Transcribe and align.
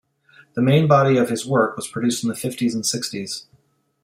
The 0.55 0.63
main 0.63 0.87
body 0.87 1.17
of 1.17 1.29
his 1.29 1.45
work 1.45 1.75
was 1.75 1.87
produced 1.87 2.23
in 2.23 2.29
the 2.29 2.35
fifties 2.35 2.73
and 2.73 2.83
sixties. 2.83 3.45